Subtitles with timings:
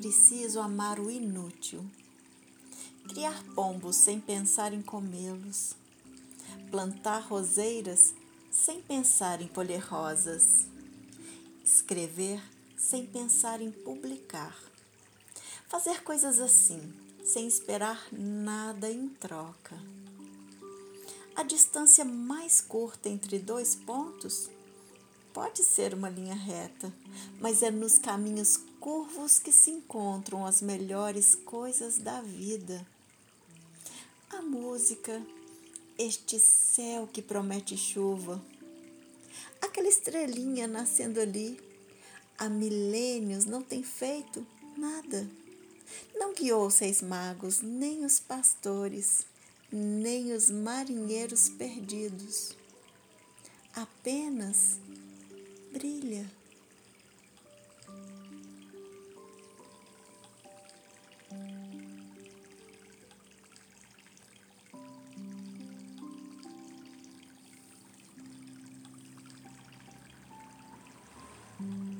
[0.00, 1.84] preciso amar o inútil.
[3.06, 5.76] Criar pombos sem pensar em comê-los.
[6.70, 8.14] Plantar roseiras
[8.50, 10.66] sem pensar em colher rosas.
[11.62, 12.40] Escrever
[12.78, 14.56] sem pensar em publicar.
[15.68, 16.80] Fazer coisas assim,
[17.22, 19.78] sem esperar nada em troca.
[21.36, 24.48] A distância mais curta entre dois pontos
[25.34, 26.90] pode ser uma linha reta,
[27.38, 32.84] mas é nos caminhos curvos que se encontram as melhores coisas da vida.
[34.30, 35.22] A música,
[35.98, 38.42] este céu que promete chuva,
[39.60, 41.60] aquela estrelinha nascendo ali,
[42.38, 44.46] há milênios não tem feito
[44.78, 45.28] nada.
[46.14, 49.26] Não guiou seis magos, nem os pastores,
[49.70, 52.56] nem os marinheiros perdidos.
[53.74, 54.78] Apenas
[55.70, 56.39] brilha.
[71.60, 71.99] Mm-hmm.